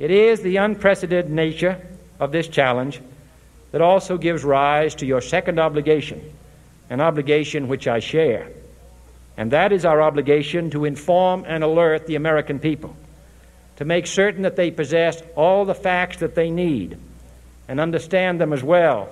[0.00, 1.78] It is the unprecedented nature
[2.18, 3.00] of this challenge
[3.70, 6.32] that also gives rise to your second obligation,
[6.88, 8.48] an obligation which I share.
[9.36, 12.96] And that is our obligation to inform and alert the American people,
[13.76, 16.98] to make certain that they possess all the facts that they need
[17.68, 19.10] and understand them as well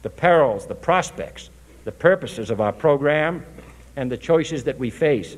[0.00, 1.50] the perils, the prospects,
[1.84, 3.44] the purposes of our program,
[3.96, 5.36] and the choices that we face.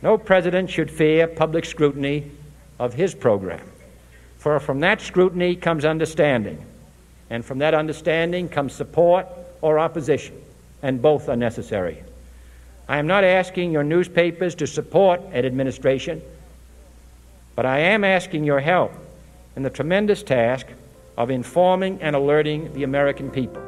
[0.00, 2.30] No president should fear public scrutiny
[2.78, 3.66] of his program,
[4.38, 6.64] for from that scrutiny comes understanding,
[7.30, 9.26] and from that understanding comes support
[9.60, 10.40] or opposition,
[10.82, 12.02] and both are necessary.
[12.88, 16.22] I am not asking your newspapers to support an administration,
[17.54, 18.92] but I am asking your help
[19.56, 20.66] in the tremendous task
[21.16, 23.62] of informing and alerting the American people.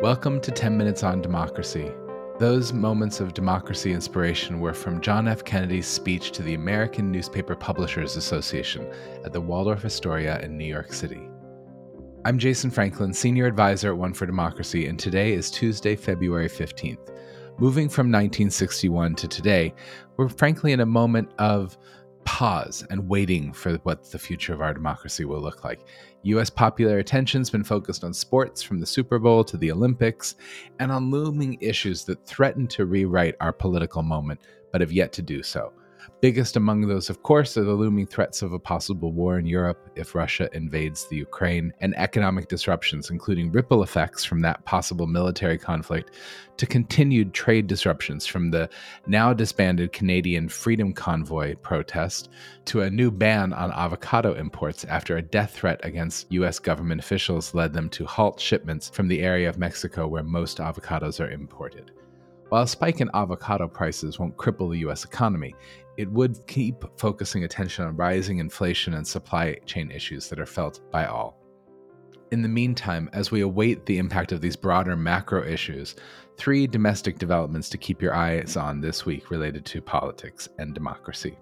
[0.00, 1.90] Welcome to 10 Minutes on Democracy.
[2.38, 5.42] Those moments of democracy inspiration were from John F.
[5.44, 8.88] Kennedy's speech to the American Newspaper Publishers Association
[9.24, 11.28] at the Waldorf Astoria in New York City.
[12.24, 17.10] I'm Jason Franklin, Senior Advisor at One for Democracy, and today is Tuesday, February 15th.
[17.58, 19.74] Moving from 1961 to today,
[20.16, 21.76] we're frankly in a moment of
[22.38, 25.80] pause and waiting for what the future of our democracy will look like.
[26.22, 30.36] US popular attention's been focused on sports from the Super Bowl to the Olympics
[30.78, 34.38] and on looming issues that threaten to rewrite our political moment
[34.70, 35.72] but have yet to do so.
[36.20, 39.88] Biggest among those, of course, are the looming threats of a possible war in Europe
[39.94, 45.56] if Russia invades the Ukraine, and economic disruptions, including ripple effects from that possible military
[45.56, 46.10] conflict,
[46.56, 48.68] to continued trade disruptions from the
[49.06, 52.30] now disbanded Canadian Freedom Convoy protest
[52.64, 56.58] to a new ban on avocado imports after a death threat against U.S.
[56.58, 61.24] government officials led them to halt shipments from the area of Mexico where most avocados
[61.24, 61.92] are imported.
[62.48, 65.54] While a spike in avocado prices won't cripple the US economy,
[65.98, 70.80] it would keep focusing attention on rising inflation and supply chain issues that are felt
[70.90, 71.36] by all.
[72.30, 75.96] In the meantime, as we await the impact of these broader macro issues,
[76.38, 81.36] three domestic developments to keep your eyes on this week related to politics and democracy.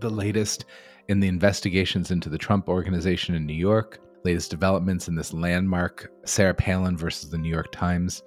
[0.00, 0.66] The latest
[1.08, 6.10] in the investigations into the Trump Organization in New York, latest developments in this landmark
[6.24, 8.22] Sarah Palin versus the New York Times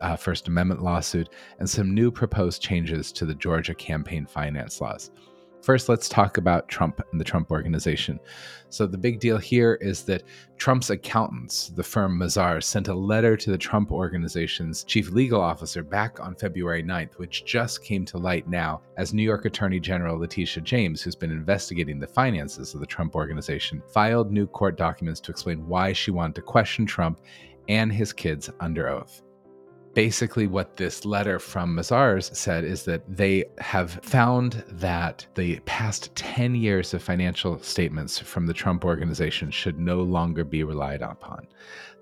[0.00, 1.28] uh, First Amendment lawsuit,
[1.58, 5.10] and some new proposed changes to the Georgia campaign finance laws.
[5.62, 8.18] First, let's talk about Trump and the Trump Organization.
[8.70, 10.22] So, the big deal here is that
[10.56, 15.82] Trump's accountants, the firm Mazars, sent a letter to the Trump Organization's chief legal officer
[15.82, 20.18] back on February 9th, which just came to light now as New York Attorney General
[20.18, 25.20] Letitia James, who's been investigating the finances of the Trump Organization, filed new court documents
[25.20, 27.20] to explain why she wanted to question Trump
[27.68, 29.22] and his kids under oath
[29.94, 36.14] basically what this letter from Mazars said is that they have found that the past
[36.14, 41.46] 10 years of financial statements from the Trump organization should no longer be relied upon.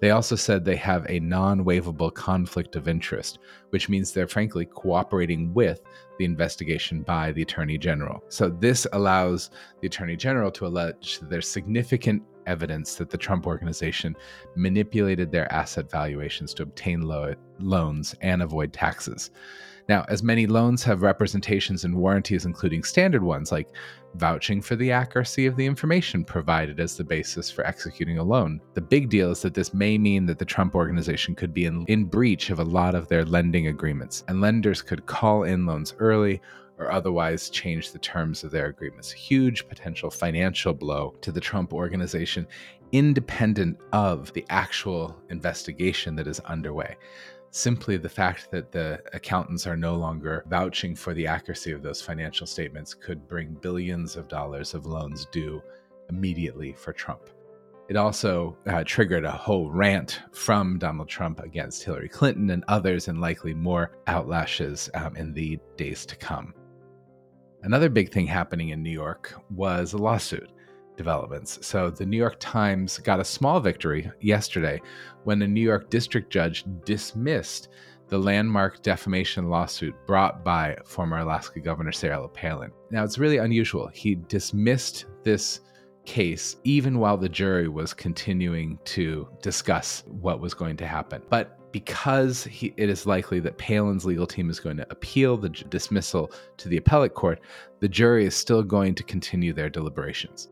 [0.00, 3.38] They also said they have a non waivable conflict of interest,
[3.70, 5.82] which means they're frankly cooperating with
[6.18, 8.22] the investigation by the Attorney General.
[8.28, 9.50] So, this allows
[9.80, 14.16] the Attorney General to allege that there's significant evidence that the Trump organization
[14.56, 19.30] manipulated their asset valuations to obtain lo- loans and avoid taxes.
[19.88, 23.68] Now, as many loans have representations and warranties, including standard ones like
[24.16, 28.60] vouching for the accuracy of the information provided as the basis for executing a loan,
[28.74, 31.86] the big deal is that this may mean that the Trump organization could be in,
[31.86, 35.94] in breach of a lot of their lending agreements, and lenders could call in loans
[35.98, 36.40] early
[36.78, 39.10] or otherwise change the terms of their agreements.
[39.10, 42.46] Huge potential financial blow to the Trump organization,
[42.92, 46.96] independent of the actual investigation that is underway.
[47.50, 52.02] Simply the fact that the accountants are no longer vouching for the accuracy of those
[52.02, 55.62] financial statements could bring billions of dollars of loans due
[56.10, 57.30] immediately for Trump.
[57.88, 63.08] It also uh, triggered a whole rant from Donald Trump against Hillary Clinton and others,
[63.08, 66.52] and likely more outlashes um, in the days to come.
[67.62, 70.50] Another big thing happening in New York was a lawsuit
[70.96, 71.58] developments.
[71.66, 74.80] So the New York Times got a small victory yesterday
[75.24, 77.68] when a New York district judge dismissed
[78.08, 82.70] the landmark defamation lawsuit brought by former Alaska Governor Sarah Palin.
[82.90, 83.88] Now, it's really unusual.
[83.88, 85.60] He dismissed this
[86.06, 91.20] case even while the jury was continuing to discuss what was going to happen.
[91.28, 95.48] But because he, it is likely that Palin's legal team is going to appeal the
[95.48, 97.40] dismissal to the appellate court,
[97.80, 100.48] the jury is still going to continue their deliberations.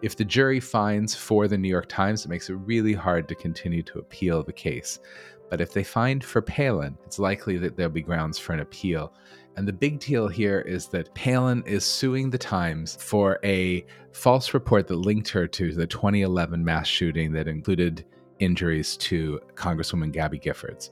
[0.00, 3.34] If the jury finds for the New York Times, it makes it really hard to
[3.34, 5.00] continue to appeal the case.
[5.50, 9.12] But if they find for Palin, it's likely that there'll be grounds for an appeal.
[9.56, 14.54] And the big deal here is that Palin is suing the Times for a false
[14.54, 18.04] report that linked her to the 2011 mass shooting that included
[18.40, 20.90] injuries to Congresswoman Gabby Giffords.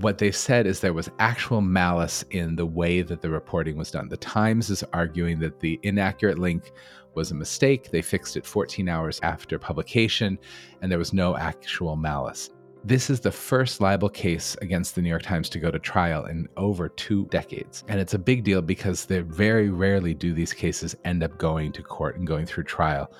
[0.00, 3.90] What they've said is there was actual malice in the way that the reporting was
[3.90, 4.08] done.
[4.08, 6.72] The Times is arguing that the inaccurate link
[7.14, 7.90] was a mistake.
[7.90, 10.38] They fixed it 14 hours after publication,
[10.82, 12.50] and there was no actual malice.
[12.84, 16.26] This is the first libel case against the New York Times to go to trial
[16.26, 17.82] in over two decades.
[17.88, 21.72] And it's a big deal because they very rarely do these cases end up going
[21.72, 23.10] to court and going through trial.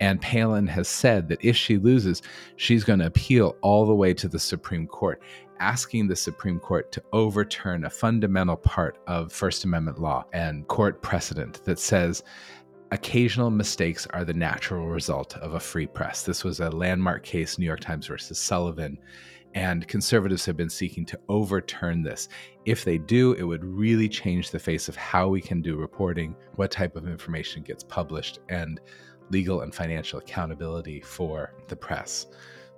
[0.00, 2.22] And Palin has said that if she loses,
[2.56, 5.22] she's going to appeal all the way to the Supreme Court,
[5.58, 11.00] asking the Supreme Court to overturn a fundamental part of First Amendment law and court
[11.02, 12.22] precedent that says
[12.92, 16.22] occasional mistakes are the natural result of a free press.
[16.22, 18.98] This was a landmark case, New York Times versus Sullivan.
[19.54, 22.28] And conservatives have been seeking to overturn this.
[22.66, 26.36] If they do, it would really change the face of how we can do reporting,
[26.56, 28.80] what type of information gets published, and
[29.30, 32.26] legal and financial accountability for the press.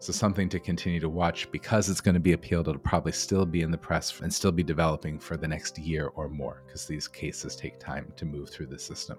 [0.01, 2.69] So, something to continue to watch because it's going to be appealed.
[2.69, 6.09] It'll probably still be in the press and still be developing for the next year
[6.15, 9.19] or more because these cases take time to move through the system.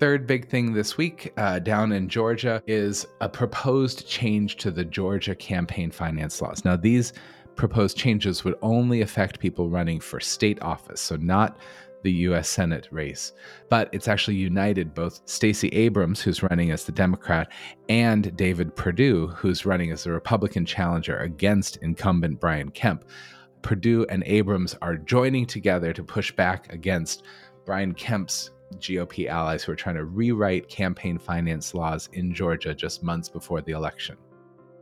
[0.00, 4.84] Third big thing this week uh, down in Georgia is a proposed change to the
[4.84, 6.64] Georgia campaign finance laws.
[6.64, 7.12] Now, these
[7.54, 11.58] proposed changes would only affect people running for state office, so not
[12.02, 13.32] the US Senate race.
[13.68, 17.50] But it's actually united both Stacey Abrams, who's running as the Democrat,
[17.88, 23.04] and David Perdue, who's running as the Republican challenger against incumbent Brian Kemp.
[23.62, 27.24] Perdue and Abrams are joining together to push back against
[27.66, 33.02] Brian Kemp's GOP allies who are trying to rewrite campaign finance laws in Georgia just
[33.02, 34.16] months before the election.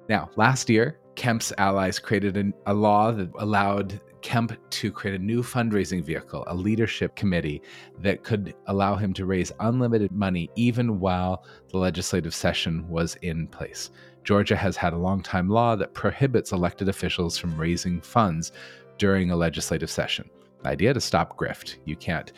[0.08, 5.22] Now, last year, Kemp's allies created an, a law that allowed Kemp to create a
[5.22, 7.62] new fundraising vehicle, a leadership committee
[8.00, 13.46] that could allow him to raise unlimited money even while the legislative session was in
[13.48, 13.90] place.
[14.24, 18.52] Georgia has had a long time law that prohibits elected officials from raising funds
[18.98, 20.28] during a legislative session.
[20.62, 21.76] The idea to stop grift.
[21.84, 22.32] You can't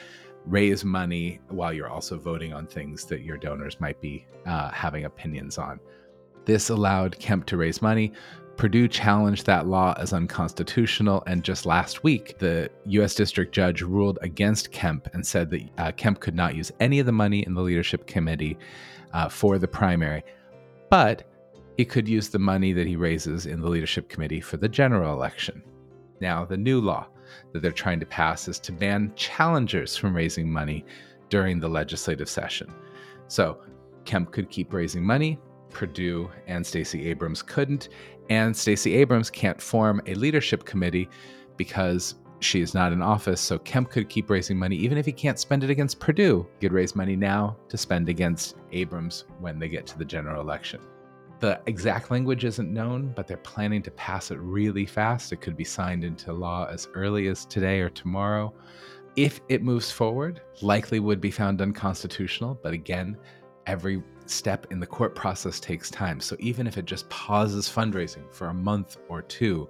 [0.46, 5.04] raise money while you're also voting on things that your donors might be uh, having
[5.04, 5.80] opinions on.
[6.44, 8.12] This allowed Kemp to raise money.
[8.60, 13.14] Perdue challenged that law as unconstitutional, and just last week, the U.S.
[13.14, 17.06] District Judge ruled against Kemp and said that uh, Kemp could not use any of
[17.06, 18.58] the money in the leadership committee
[19.14, 20.22] uh, for the primary,
[20.90, 21.26] but
[21.78, 25.14] he could use the money that he raises in the leadership committee for the general
[25.14, 25.62] election.
[26.20, 27.06] Now, the new law
[27.54, 30.84] that they're trying to pass is to ban challengers from raising money
[31.30, 32.70] during the legislative session.
[33.26, 33.62] So
[34.04, 35.38] Kemp could keep raising money,
[35.70, 37.88] Perdue and Stacey Abrams couldn't,
[38.30, 41.08] and Stacey Abrams can't form a leadership committee
[41.56, 43.40] because she is not in office.
[43.40, 46.46] So Kemp could keep raising money even if he can't spend it against Perdue.
[46.54, 50.40] He could raise money now to spend against Abrams when they get to the general
[50.40, 50.80] election.
[51.40, 55.32] The exact language isn't known, but they're planning to pass it really fast.
[55.32, 58.54] It could be signed into law as early as today or tomorrow.
[59.16, 63.16] If it moves forward, likely would be found unconstitutional, but again,
[63.66, 66.20] every step in the court process takes time.
[66.20, 69.68] So even if it just pauses fundraising for a month or two,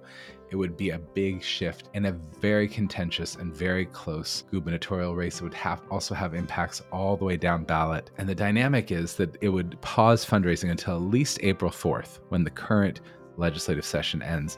[0.51, 5.39] it would be a big shift in a very contentious and very close gubernatorial race
[5.39, 8.11] It would have also have impacts all the way down ballot.
[8.17, 12.43] And the dynamic is that it would pause fundraising until at least April 4th, when
[12.43, 12.99] the current
[13.37, 14.57] legislative session ends.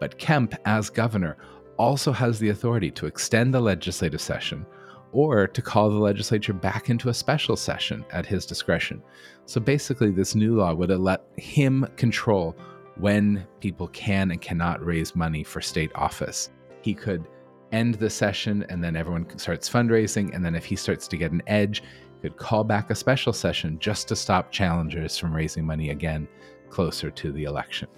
[0.00, 1.36] But Kemp, as governor,
[1.76, 4.66] also has the authority to extend the legislative session
[5.12, 9.02] or to call the legislature back into a special session at his discretion.
[9.46, 12.56] So basically, this new law would let him control
[12.96, 16.50] when people can and cannot raise money for state office.
[16.82, 17.24] He could
[17.72, 20.34] end the session and then everyone starts fundraising.
[20.34, 21.82] And then if he starts to get an edge,
[22.14, 26.28] he could call back a special session just to stop challengers from raising money again
[26.70, 27.88] closer to the election.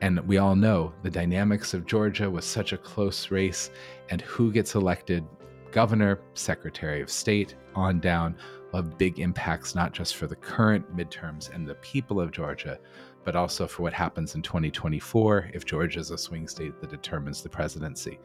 [0.00, 3.70] And we all know the dynamics of Georgia was such a close race,
[4.10, 5.24] and who gets elected
[5.72, 8.36] governor, secretary of state, on down
[8.74, 12.78] have big impacts not just for the current midterms and the people of Georgia,
[13.24, 17.42] but also for what happens in 2024 if Georgia is a swing state that determines
[17.42, 18.18] the presidency.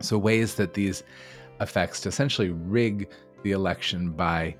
[0.00, 1.04] So, ways that these
[1.60, 3.10] effects essentially rig
[3.42, 4.56] the election by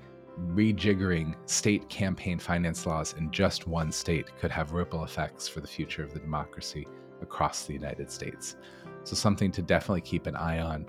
[0.51, 5.67] rejiggering state campaign finance laws in just one state could have ripple effects for the
[5.67, 6.87] future of the democracy
[7.21, 8.55] across the United States.
[9.03, 10.85] So, something to definitely keep an eye on.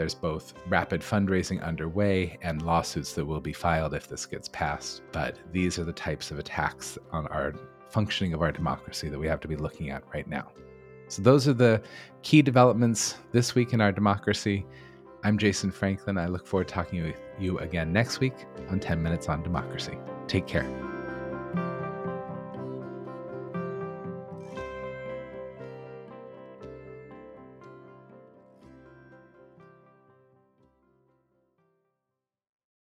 [0.00, 5.02] There's both rapid fundraising underway and lawsuits that will be filed if this gets passed.
[5.12, 7.52] But these are the types of attacks on our
[7.90, 10.52] functioning of our democracy that we have to be looking at right now.
[11.08, 11.82] So, those are the
[12.22, 14.64] key developments this week in our democracy.
[15.22, 16.16] I'm Jason Franklin.
[16.16, 19.98] I look forward to talking with you again next week on 10 Minutes on Democracy.
[20.28, 20.66] Take care.